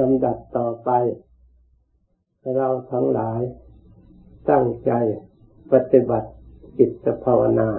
[0.00, 0.90] ลำดับต่อไป
[2.56, 3.40] เราทั้งหลาย
[4.50, 4.90] ตั้งใจ
[5.72, 6.30] ปฏิบัติ
[6.78, 7.70] จิตภาวนา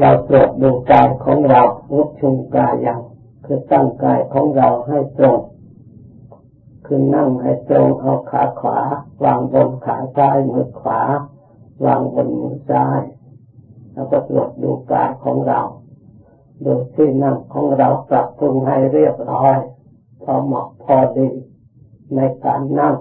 [0.00, 3.00] เราตรวจดูกายของเราวุชุมกายยัง
[3.44, 5.38] คือตั้งกายของเราให้ตรง
[6.86, 8.78] คือนั่งให้ตรงเอาขาขวา
[9.24, 11.00] วางบนขาซ้ายมือขวา
[11.84, 13.00] วางบนมือซ้าย
[13.92, 15.60] แล้วก็ตรวจดูกายของเรา
[16.64, 19.58] ดูที่นั่งของเราปรับปรุงให้เรียบร้อย
[20.22, 21.28] พอเหมาะพอดี
[22.16, 22.94] ในการนั่ง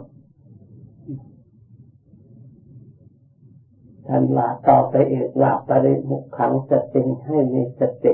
[4.07, 8.13] ท่านว่าต่อไปอีกว่าปริมุขขังสติให้มีสติ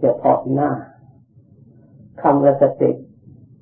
[0.00, 0.70] เฉพาะหน้า
[2.22, 2.90] คำว่าสติ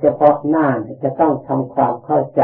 [0.01, 0.67] เฉพาะหน้า
[1.03, 2.43] จะต้องทำความเข้าใจ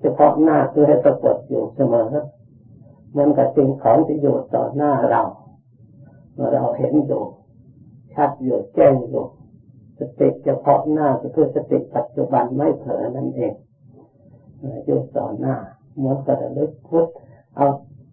[0.00, 2.10] เฉพาะหน้าคือให้ปรากฏอยู่เสมอ
[3.10, 5.22] เหมือนกับสิ่งของที่อยู่ต่อหน้าเรา
[6.32, 7.22] เมื่อเราเห็นอยู่
[8.14, 9.24] ชัดอยู่แจ้งอยู่
[9.98, 13.52] สติเฉพาะหน้าก็คือสติปัจจุบันไม่เผลอนั่นเอง
[14.84, 15.56] อยู่ต่อหน้า
[15.96, 17.06] เหมือนกับระลึกพุท
[17.56, 17.66] เอา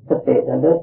[0.09, 0.79] สติระลึก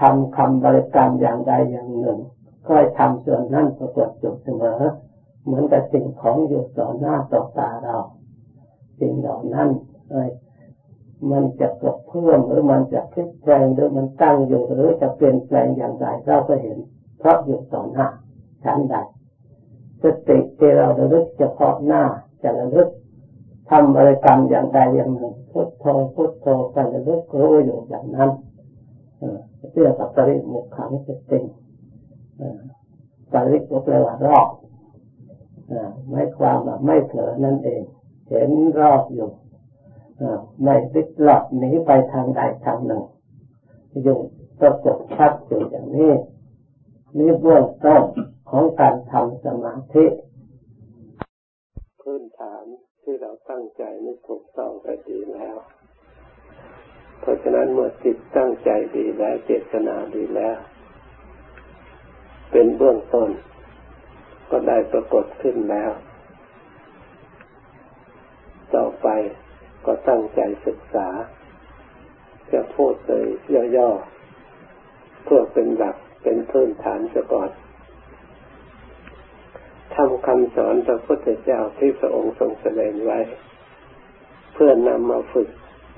[0.00, 2.18] ทำคำบริกรรมอย่างใดอย่างหนึ่ง
[2.64, 4.80] ก็ให้ทำส่วนนั้นปรากฏอยู่เสมอ
[5.44, 7.96] เหมือนกับสิ่งของอยู่ต่อหน้าต่อตาเรา
[9.00, 9.68] สิ่งเหล่านั้น
[10.10, 10.24] เอ้
[11.30, 16.78] มันจะกเพิ่มหรือมันจะพลิกแปลงหรือมันตั้งอยู่หรือจะเปลี่ยนแปลงอย่างไรเราก็เห็น
[17.18, 18.06] เพราะอยู่ต่อหน้า
[18.64, 18.94] ชั้นใด
[20.02, 22.02] สติที่เราระลึกเฉพาะหน้า
[22.42, 22.88] จะระลึก
[23.70, 28.30] ทำบริกรรมอย่างใดอย่างหนึ่งพุทโธพุทโธไประลึกรู้อยู่อย่างนั้น
[29.70, 31.40] เพื่อกับปริมุขขังสติ
[33.32, 34.48] ปริก็แปลว่ารอบ
[36.08, 37.82] ไม่ความแบบไม่เผลอนั่นเอง
[38.28, 39.28] เห็นรอบอยู่
[40.62, 43.02] ไม่ติดหลอดหนีไปทางใดทางหนึ่ง
[44.02, 44.18] อยู่
[44.60, 46.12] ประกบชัดอยู่อย่างนี้
[47.18, 48.02] นี่เบื้องต้น
[48.54, 50.06] ของการทำสมาธิ
[52.02, 52.64] พื้นฐาน
[53.02, 55.56] ที่เราตั้งใจนี่ถูกต้องไปดีแล้ว
[57.20, 60.56] เพราะฉะนั้นเมื่อจิตตั้งใจดีแล้วเจตนาดีแล้ว
[62.50, 63.30] เป็นเบื้องต้น
[64.50, 65.92] ก็ได้ปรากฏขึ้นแล้ว
[68.74, 69.08] ต่อไป
[69.86, 71.08] ก็ตั้งใจศึกษา
[72.52, 73.26] จะพูดเลย
[73.76, 77.50] ย่อๆเพื่อเป็นหลักเป็นพื้นฐานซะก่อน
[79.96, 83.18] ทำคำสอนพระพุทธเจ้าที่พระองค์ทรงแสดงไว้
[84.54, 85.48] เพื่อนำมาฝึก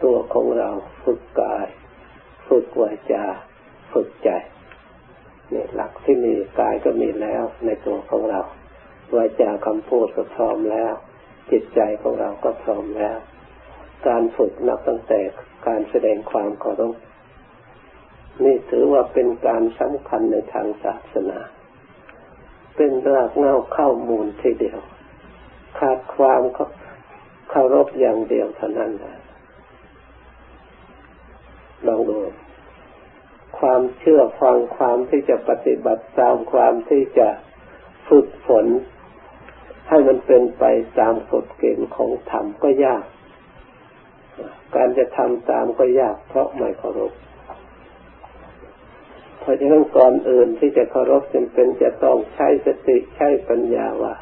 [0.04, 0.70] ตัวของเรา
[1.04, 1.66] ฝึกกาย
[2.48, 3.24] ฝึกวาจา
[3.92, 4.30] ฝึกใจ
[5.52, 8.40] นี่หลักที่มีกายก็มีแล้วในตัวของเรา
[9.16, 10.92] วาจาคำพูดก็พร้อมแล้ว
[11.50, 13.18] จิตใจของเราก็พร้อมแล้ว
[14.08, 15.20] การฝึกนับตั้งแต่
[15.66, 16.96] การแสดงความเคารพ
[18.44, 21.38] นี่ถือว่าเป็นการสำคัญในทางศาสนา
[22.76, 24.80] เป็นรากเงาเข้ามูลทีเดียว
[25.78, 26.42] ขาดความ
[27.50, 29.16] เคารพอย่างเดียวเท่านั้นนะ
[31.86, 32.18] ลองดู
[33.58, 37.28] ความเชื่อฟังความที่จะปฏิบัติตามความที่จะ
[38.08, 38.66] ฝึกฝน
[39.88, 40.64] ให้มันเป็นไป
[41.00, 43.04] ตามกฎเกณฑ์ของธรรมก็ยาก
[44.74, 47.12] การจะทำตามก็ยากเพราะไม่เคารพ
[49.44, 54.14] เพราะฉะนั้นก่อนอื่นที่จะเคารพจำเป็นจะต้องใช้สติใช้ปัญญาว่า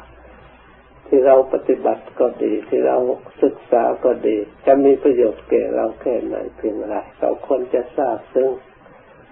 [1.07, 2.97] ที่เราปฏิบัติก็ดี ที่เรา
[3.43, 8.49] ศึกษาก็ดี จะมีประโยชน์แก่เราแค่ไหนเพียงไรเราควรจะทราบซึ่ง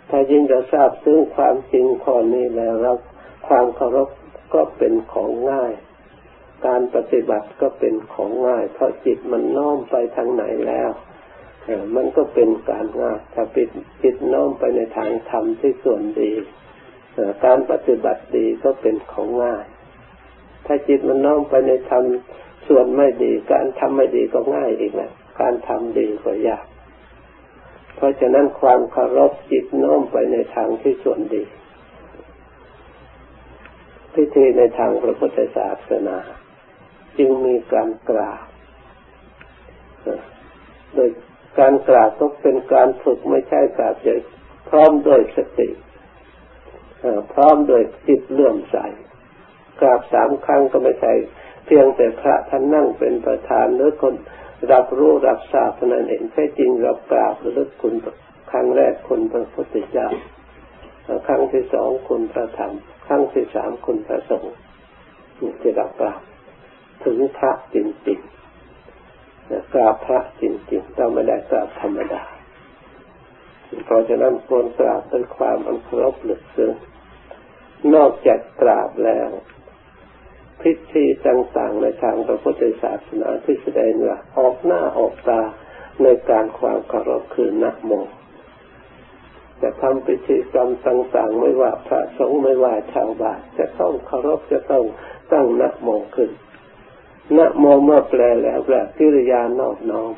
[0.09, 2.93] ถ้ายิ่งเราทราบซึ่งความจริงข้อนี้แล้วเรา
[3.47, 4.09] ความเคารพ
[4.53, 5.73] ก็เป็นของง่าย
[6.65, 10.91] การปฏิบัติก็เป็นของง่าย เพราะจิตมันน้อมไปทางไหนแล้ว
[11.95, 13.69] มันก็เป็นการง่ายถ้าปิด
[14.03, 16.31] จิตน้อมไปในทางธรรมที่ส่วนดี
[17.45, 19.65] การปฏิบัติดีก็เป็นของง่าย
[20.65, 22.03] ถ้าจิตมันน้อมไปในธรรม
[22.67, 25.11] ส่วนไม่ดี การทำไม่ดีก็ง่ายอีกนะ
[25.41, 26.65] การทำดีก็ยาก
[27.95, 31.43] เพราะฉะนั้นความเคารพจิตน้อมไปในทางที่ส่วนดี
[34.13, 36.17] พิธีในทางพระพุทธศาสนา
[37.17, 38.41] จึงมีการกราบ
[40.95, 41.09] โดย
[41.59, 44.19] การกราบก็เป็นการฝึกไม่ใช่กราบเฉย
[44.69, 45.69] พร้อมโดยสติ
[47.33, 48.77] พร้อมโดยจิตเลื่อมใส
[49.79, 51.13] กราบสามครั้งก็ไม่ใช่
[51.65, 54.15] เพียงแต่พระท่านนั่งเป็นประธานหรือคน
[54.71, 57.93] รับรู้รับทราบนั่นเองแท้จริงเรากราบหรือคุณ
[58.51, 60.07] ครั้งแรกคุณพระพุทธเจ้า
[61.27, 62.73] ครั้งที่สองคุณพระธรรม
[63.07, 64.53] ครั้งที่สามคุณพระสงฆ์
[65.61, 66.21] ที่เรากราบ
[67.05, 67.77] ถึงพระจ
[68.07, 68.40] ริงๆ
[69.73, 72.23] กราบพระจริงๆเราไม่ได้กราบธรรมดา
[73.85, 76.71] เพราะฉะนั้นควรกราบด้วยความอันเคารพลึกซึ้ง
[77.95, 79.29] นอกจากกราบแล้ว
[80.61, 85.41] พิธีต่างๆในทางพระพุทธศาสนาที่แสดงว่าออกหน้าออกตา
[86.03, 87.91] ในการความเคารพคือนักโม
[89.61, 94.85] จะทำพิธีกรรมต่างๆ ไม่ว่าพระสงฆ์ไม่ว่าชาวบ้านจะต้องเคารพจะต้อง
[95.31, 96.29] ตั้งนักโมขึ้น
[97.37, 100.11] นักโมเมื่อแปลแล้วแปลกิริยานอบน้อม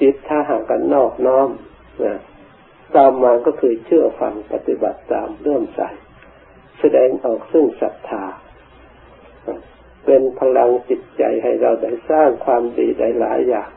[0.00, 1.48] จิตถ้าหากกันนอบน้อม
[2.04, 2.18] นะ
[2.96, 5.88] ตามมาก็คือเชื่อฟังปฏิบัติตามเริ่มใส่
[6.80, 8.24] แสดงออกซึ่งศรัทธา
[10.04, 13.70] เป็นพลังจิตใจให้เราได้สร้างความดีได้หลายอย่าง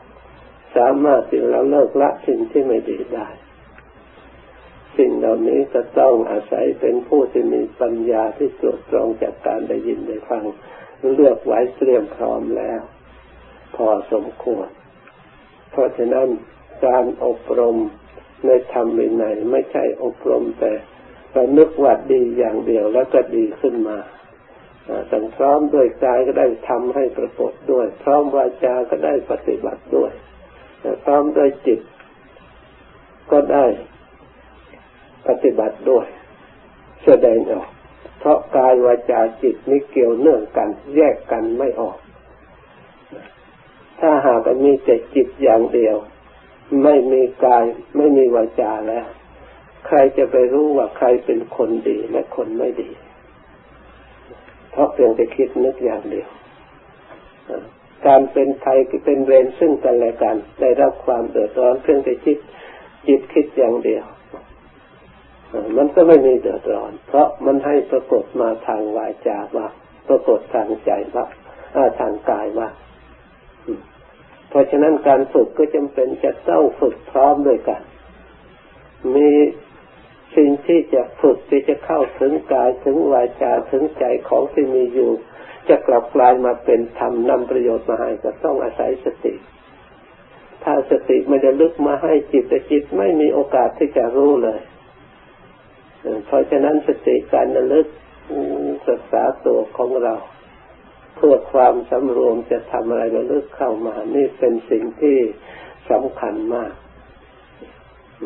[0.76, 3.28] สามารถที่เราเลิกละสิ่งที่ไม่ดีได้
[4.98, 10.44] สิ่งเหล่านี้จะต้องอาศัยเป็นผู้ที่มีปัญญาที่ตรวจตรองจากการได้ยินได้ฟัง
[11.14, 12.80] เลือกไว้เตรียมพร้อมแล้ว
[13.76, 14.68] พอสมควร
[15.70, 16.28] เพราะฉะนั้น
[16.86, 17.76] การอบรม
[18.46, 20.72] ในธรรมวินัยไม่ใช่อบรมแต่
[21.38, 23.98] รานึกว่าดีอย่างเดียวแล้วก็ดีขึ้นมา
[25.12, 30.12] ต้องพร้อมด้วยกายก็ได้ทำให้ปรากฏด้วย พร้อมวาจาก็ได้ปฏิบัติด้วย
[31.04, 31.80] พร้อมด้วยจิต
[33.32, 33.64] ก็ได้
[35.28, 36.06] ปฏิบัติด้วย
[37.04, 37.68] แสดงออก
[38.18, 41.98] เพราะกายวาจาจิตนี้เกี่ยวเนื่องกัน แยกกันไม่ออก
[44.00, 45.96] ถ้าหากมีแต่จิตอย่างเดียว
[46.84, 47.64] ไม่มีกาย
[47.96, 49.06] ไม่มีวาจาแล้ว
[49.86, 52.90] ใครจะไปรู้ว่าใครเป็นคนดีและคนไม่ดี
[54.70, 56.28] เพราะเพียงแต่คิดนึกอย่างเดียว
[58.06, 62.38] การเป็นไทยเป็นเวรซึ่งกันและกัน ได้รับความเดือดร้อนเพียงแต่คิด
[63.06, 64.04] จิตคิดอย่างเดียว
[65.76, 69.68] มันก็ไม่มีเดือดร้อน เพราะมันให้ปรากฏมาทางวาจาว่า
[70.08, 71.26] ปรากฏทางใจว่า
[72.00, 72.68] ทางกายว่า
[74.48, 77.82] เพราะฉะนั้นการฝึกก็จำเป็นจะต้องฝึกพร้อมด้วยกัน
[79.14, 79.30] มี
[80.36, 85.10] สิ่งที่จะฝึกที่จะเข้าถึงกายถึงวาจาถึงใจของที่มีอยู่
[85.68, 89.34] จะกลับกลายมาเป็นธรรมนำประโยชน์มาให้ก็ต้องอาศัยสติ
[90.64, 94.60] ถ้าสติไม่ได้ลึกมาให้จิตแต่จิตไม่มีโอกาสที่จะรู้เลย
[96.26, 97.86] เพราะฉะนั้นสติการระลึก
[98.88, 100.14] ศึกษาตัวของเรา
[101.16, 105.18] เพื่อความสำรวมจะทำอะไรระลึกเข้ามา นี่เป็นสิ่งที่
[105.90, 106.72] สำคัญมาก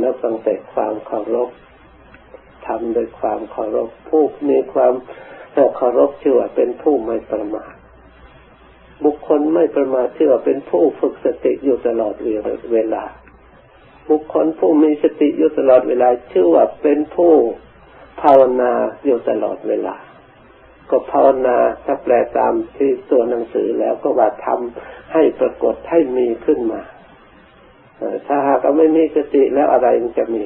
[0.00, 1.50] นับตั้งแต่ความเคารพ
[2.66, 4.94] ทำโดยความเคารพผู้มีความ
[5.76, 7.74] เคารพเชื่อเป็นผู้ไม่ประมาท
[9.04, 12.14] บุคคลไม่ประมาทเชื่อเป็นผู้ฝึกสติอยู่ตลอด
[12.72, 13.04] เวลา
[14.08, 17.34] บุคคลผู้มีสติอยู่ตลอดเวลาชื่อว่าเป็นผู้
[18.22, 18.72] ภาวนา
[19.04, 19.96] อยู่ตลอดเวลา
[20.90, 26.82] ก็ภาวนาถ้าแปลตามที่ตัวหนังสือแล้วก็ว่าทำให้ปรากฏให้มีขึ้นมา
[28.26, 30.44] ถ้าหากไม่มีสติแล้วอะไรมันจะมี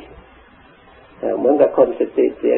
[1.38, 2.56] เหมือนกับคนสติเสีย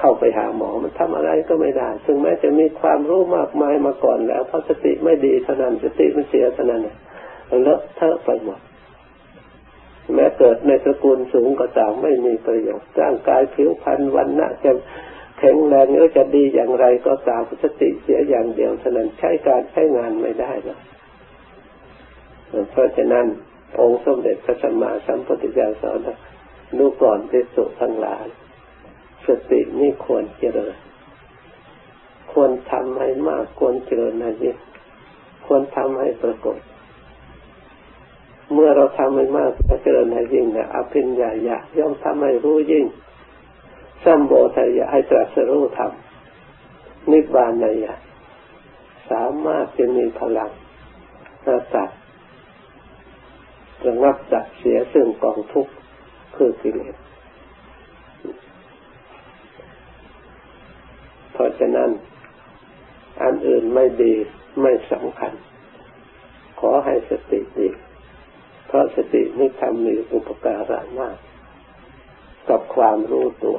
[0.00, 6.82] เข้าไปหาหมอมันทำอะไรก็ไม่ได้ ถึงแม้จะมีความรู้มากมายมาก่อนแล้วเพราะสติไม่ดีเท่านั้นสติมันเสียเท่านั้น
[7.62, 8.58] เลอะเทอะไปหมด
[10.14, 14.72] แม้เกิดในตระกูลสูงก็ตามไม่มีประโยชน์ร่างกายผิวพรรณวันณะจะ
[15.38, 20.80] แข็งแรงหรือจะดีอย่างไรก็ตามสติเสียอย่างเดียวเท่านั้นใช้การใช้งานไม่ได้หรอก
[22.70, 23.26] เพราะฉะนั้น
[23.80, 25.98] องค์สมเด็จพระสัมมาสัมพุทธเจ้าสอน
[26.78, 28.26] ดูก่อนที่สุทั้งหลาย
[29.26, 30.76] สตินี่ควรเจริญ
[32.32, 34.58] ควรทำให้มากควรเจริญให้ยิ่ง
[35.46, 36.58] ควรทำให้ปรากฏ
[38.52, 39.52] เมื่อเราทำให้มาก
[39.82, 42.86] เจริญให้ยิ่งนี่ยอภิญญาญาย่อมทำให้รู้ยิ่ง
[44.04, 45.92] สัมโบทายะให้ตรัสรู้ธรรม
[47.10, 47.94] นิบานายะ
[49.10, 50.50] สามารถจะมีพลัง
[51.48, 51.90] ระตัด
[53.86, 55.72] ระงับดับเสียซึ่งกองทุกข์
[56.36, 56.96] คือกิเลส
[61.32, 61.90] เพราะฉะนั้น
[63.22, 64.14] อันอื่นไม่ดี
[64.62, 65.32] ไม่สำคัญ
[66.60, 67.68] ขอให้สติดี
[68.68, 71.16] เพราะสตินี่ทำมีอุปการะมาก
[72.48, 73.58] กับความรู้ตัว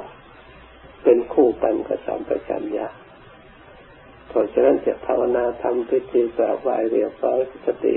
[1.03, 2.87] เป็นคู่กันกับสัมปชัญญะ
[4.29, 7.95] เพราะฉะนั้นจะภาวนาทำพิธีกราบไหว้เรียบร้อยสติ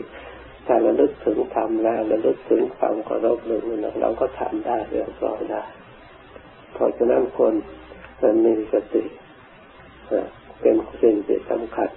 [0.67, 3.63] ถ้าระลึกถึงธรรมแล้วระลึกถึงความเคารพหนึ่ง
[4.01, 5.63] เราก็ทำได้เรียบร้อยได้
[6.73, 7.55] เพราะฉะนั้นคน
[8.23, 9.05] มันมีสติ
[10.61, 11.91] เป็นสิ่งที่สำคัญ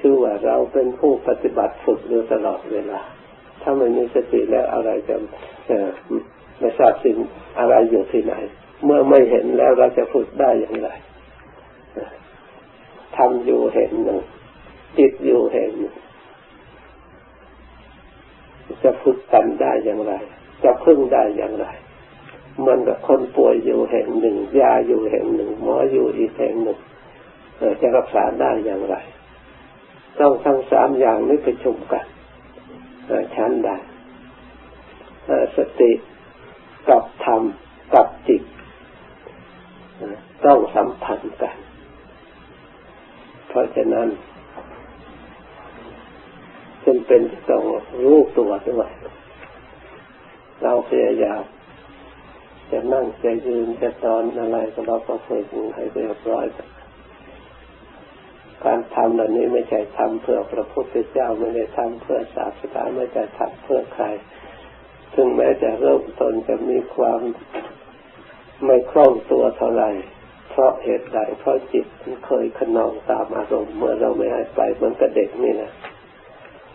[0.00, 3.00] ชื่อว่าเราเป็นผู้ปฏิบัติฝึกอยู่ตลอดเวลา
[3.68, 5.16] ถ้าไม่มีสติแล้วอะไรจะ
[6.58, 7.16] ไม่ทราบสิ่ง
[7.58, 8.34] อะไรอยู่ที่ไหน
[8.84, 10.88] เมื่อไม่เห็นแล้วเราจะฝึกได้อย่างไร
[13.16, 14.20] ทำอยู่เห็นหนึ่ง
[14.98, 15.94] จิตอยู่เห็นหนึ่ง
[18.82, 20.12] จะฝึกกันได้อย่างไร
[20.64, 21.66] จะพึ่งได้อย่างไร
[22.66, 26.78] มันกับคนป่วยอยู่แห่งหนึ่งยาอยู่แห่งหนึ่ง หมออยู่อีกแห่งหนึ่ง
[27.80, 28.96] จะรักษาได้อย่างไร
[30.18, 32.06] ต้องทั้งสามอย่างนี้ประชุมกัน
[33.34, 33.76] ชั้นได้
[35.56, 35.92] สติ
[36.88, 37.42] กับธรรม
[37.94, 38.42] กับจิต
[40.44, 41.56] ต้องสัมพันธ์กัน
[43.48, 44.08] เพราะฉะนั้น
[46.84, 47.62] จึงเป็นต้อง
[48.02, 48.90] รู้ตัวด้วย
[50.62, 51.42] เราพยายาม
[52.70, 55.44] จะนั่งจะยืนจะตอนอะไรก็เราก็ฝึก
[55.74, 56.46] ให้เรียบร้อย
[58.66, 64.04] การทำเหล่านี้ไม่ใช่ทำเพื่อพระพุทธเจ้าไม่ได้ทำเพื่อศาสนาไม่ได้ทำเพื่อใคร
[65.14, 67.20] ถึงแม้จะเริ่มต้นจะมีความ
[68.64, 69.90] ไม่คล่องตัวเท่าไหร่
[70.50, 75.72] เพราะเหตุใดเพราะจิตมันเคยขนองตามอารมณ์เมื่อเราไม่ให้ไปเหมือนกับเด็กนี่นะ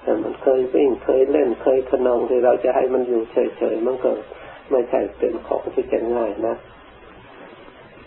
[0.02, 4.12] แต่มันเคยวิ่งเคยเล่นเคยขนองที่เราจะให้มันอยู่เฉยๆมันก็
[4.72, 6.56] ไม่ใช่เป็นของที่จะง่ายนะ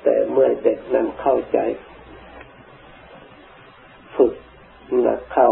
[0.03, 1.59] แต่เมื่อเด็กนั้นเข้าใจ
[4.17, 4.35] ฝึก
[5.15, 5.51] หนักเข้า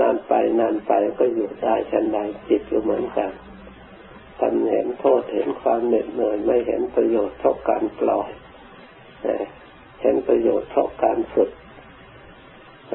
[0.00, 3.30] นานไปนานไปก็อยู่ได้ชันใดจิตก็เหมือนกัน
[4.40, 8.30] ทำเห็นโทษเห็นความเหน็ดเหนื่อยไม่เห็นประโยชน์เพราะการปล่อย
[10.02, 11.50] เห็นประโยชน์เพราะการฝึก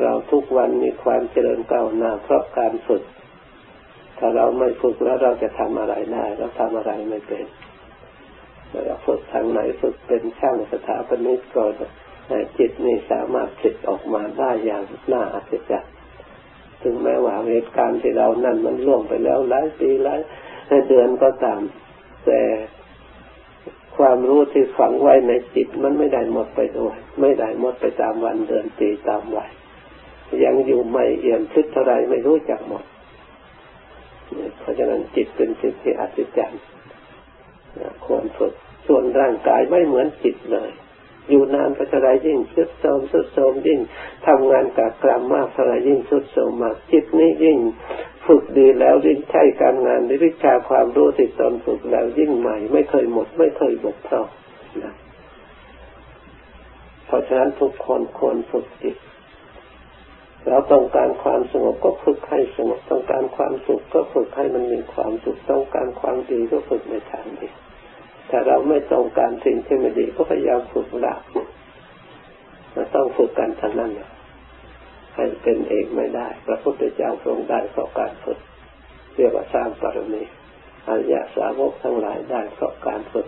[0.01, 3.03] เราทุกวันมีความเจริญก้าวหน้าเพราะการฝึก
[4.17, 7.45] ถ้าเราไม่ฝึกแล้วเราจะทำอะไรได้เราทำอะไรไม่เป็น
[8.85, 11.63] เราฝึกทางไหนฝึกเป็นช่างสถาปนิกก็
[12.57, 15.93] จิตนี่สามารถผลิตออกมาได้อย่างน่าอัศจรรย์
[16.81, 20.21] ถึงแม้ว่าเหตุการณ์ที่เรานั่นมันล่วงไปแล้วหลายปีหลาย
[20.87, 21.61] เดือนก็ตาม
[22.25, 22.41] แต่
[23.97, 29.49] ความรู้ที่ฝังไว้ในจิตมันไม่ได้หมดไปด้วย ไม่ได้หมดไปตามวันเดือนปีตามวัย
[30.43, 32.83] ยังอยู่ไม่เอี่ยมทึกเท่าไรไม่รู้จักหมด
[34.59, 36.61] เพราะฉะนั้นจิตเป็นสิ่งที่อัศจรรย์
[38.05, 38.53] ควรฝึก
[38.87, 40.69] ส่วนร่างกายไม่เหมือนจิตเลย
[41.29, 43.79] อยู่นานไปเท่าไรยิ่งสุดโทมสุดโทมยิ่ง
[44.27, 47.57] ทำงานกับกรรมมากเท่าไรยิ่งสุดโทมมากจิตนี้ยิ่ง
[48.27, 54.27] ฝึกดีแล้วยิ่งใช้การงานในวิชาความรู้ที่ตนฝึกแล้วยิ่งใหม่ ไม่เคยหมด ไม่เคยบกพร่อง
[54.83, 54.93] นะ
[57.05, 58.97] เพราะฉะนั้นทุกคนควรฝึกจิต
[60.47, 67.49] เราต้องการความสงบก็ฝึกให้สงบต้องการความสุขก็ฝึกให้มันมีความสุขต้องการความดีก็ฝึกในทางดี
[68.29, 71.15] ถ้าเราไม่ต้องการสิ่งที่ไม่ดีก็พยายามฝึกละ
[72.73, 73.91] เราต้องฝึกกันทั้งนั้น
[75.15, 78.39] ให้เป็นเองไม่ได้พระพุทธเจ้าทรงได้เพราะการฝึก
[79.15, 80.23] เรียกว่าสร้างปรมี
[80.87, 83.27] อริยสาวกทั้งหลายได้เพราะการฝึก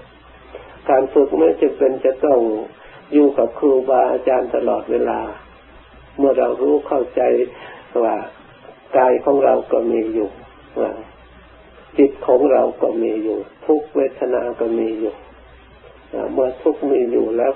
[0.90, 2.40] การฝึกไม่จำเป็นจะต้อง
[3.14, 5.20] อยู่กับครูบาอาจารย์ตลอดเวลา
[6.18, 7.22] เมื่อเรารู้เข้าใจ
[8.04, 8.16] ว่า
[8.98, 10.30] กายของเราก็มีอยู่
[11.98, 15.14] จิตของเราก็มีอยู่ ทุกเวทนาก็มีอยู่
[16.34, 17.52] เมื่อทุกมีอยู่แล้ว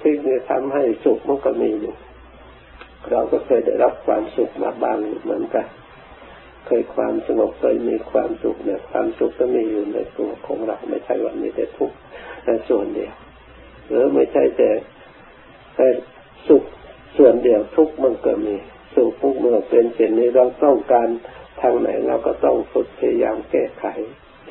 [0.00, 0.14] ที่
[0.50, 1.94] ทำให้สุขมันก็มีอยู่
[3.10, 5.66] เราก็เคยได้รับความสุขมาบ้างเหมือนกัน
[6.66, 11.96] เคยความสงบเคยมีความสุขเนี่ยความสุขก็มีอยู่ในตัวของเราไม่ใช่ว่ามีแต่ทุกข์
[12.44, 13.14] แต่ส่วนเดียว
[13.88, 14.70] หรือไม่ใช่แต่
[15.76, 15.88] แต่
[16.48, 16.62] สุข
[17.16, 18.54] ส่วนเดียวทุกมันก็มี
[18.94, 21.08] สุขทุกเมื่อเป็นเช่นนี้เราต้องการ
[21.60, 23.84] ทางไหนเราก็ต้องฝึกพยายามแก้ไข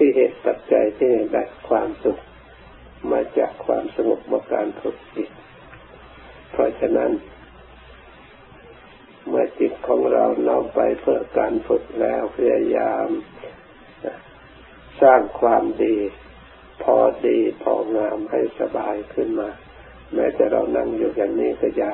[0.03, 2.19] ที่เหตุปัจจัยที่ได้ความสุข
[3.11, 5.29] มาจากความสงบมาการฝึกจิต
[6.51, 7.11] เพราะฉะนั้น
[9.27, 13.07] เมื่อจิตของเราน้อมไปเพื่อการฝึกแล้วพยายาม
[15.01, 15.97] สร้างความดี
[16.83, 19.49] พอดีพองามให้สบายขึ้นมา
[20.13, 21.93] แม้แต่เรานั่งอยู่อย่างนี้ก็อย่า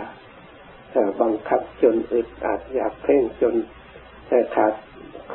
[1.22, 3.56] บังคับจนอึดอัดอยากเพ่งจน
[4.56, 4.74] ขาด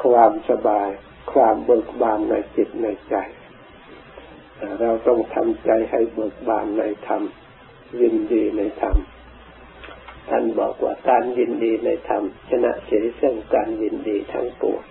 [0.03, 0.91] ความสบาย
[1.33, 3.15] ความเบิกบานในจิตในใจ
[4.81, 7.23] เราต้องทำใจให้เบิกบานในธรรม
[8.01, 8.97] ยินดีในธรรม
[10.29, 14.83] ท่านบอกว่าการยินดีในธรรม ชนะเสียซึ่งการยินดีทั้งปวง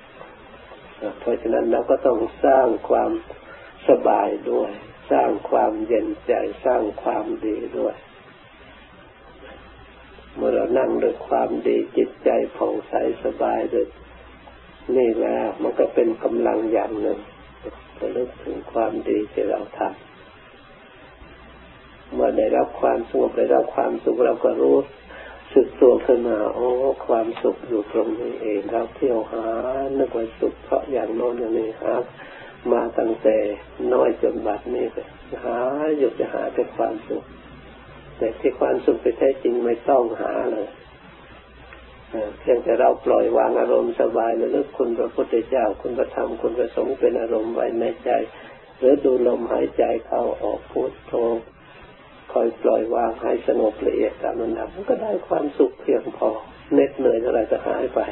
[1.19, 3.11] เพราะฉะนั้นเราก็ต้องสร้างความ
[3.89, 4.71] สบายด้วย
[5.11, 6.33] สร้างความเย็นใจ
[6.65, 7.95] สร้างความดีด้วย
[10.35, 13.87] เมื่อเรานั่งด้วยความดีจิตใจผ่องใสสบายด้วย
[14.97, 17.19] นี่แล้วมันก็เป็นกำลังอย่างหนึ่ง
[17.99, 24.77] ระลึกถึงความดีที่เราทำเมื่อได้รับความสงบได้รับความสุขเราก็รู้
[25.53, 26.69] สึกตัวขึ้นมาโอ้
[27.07, 29.45] ความสุขอยู่ตรงนี้เองเราเที่ยวหา
[29.97, 31.93] นึกว่าสุขเพราะอย่างโน้นอย่างนี้หา
[32.71, 33.37] มาตั้งแต่
[33.93, 34.97] น้อยจนบัดนี้ไป
[35.43, 35.59] หา
[35.97, 37.23] อยู่จะหาแต่ความสุข
[38.17, 40.67] แต่ที่ความสุขไปแท้จริงไม่ต้องหาเลย
[42.39, 48.09] เพียงแต่เราปล่อยวางอารมณ์สบายระลึกคุณพระพุทธเจ้าคุณพระธรรมคุณพระสงฆ์เป็นอารมณ์ไว้ในใจ
[48.79, 51.13] หรือดูลมหายใจเข้าออกพุทโธ
[52.31, 56.29] คอยปล่อยวางให้สงบละเอียดตามระดับมันก็ได้ความสุขเพียงพอ
[56.73, 57.99] เน็ดเหนื่อยอะไรก็หายไป